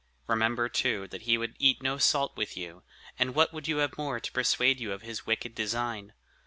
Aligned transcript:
Remember, 0.25 0.67
too, 0.67 1.07
that 1.09 1.21
he 1.21 1.37
would 1.37 1.55
eat 1.59 1.83
no 1.83 1.99
salt 1.99 2.35
with 2.35 2.57
you; 2.57 2.81
and 3.19 3.35
what 3.35 3.53
would 3.53 3.67
you 3.67 3.77
have 3.77 3.99
more 3.99 4.19
to 4.19 4.31
persuade 4.31 4.79
you 4.79 4.93
of 4.93 5.03
his 5.03 5.27
wicked 5.27 5.53
design? 5.53 6.13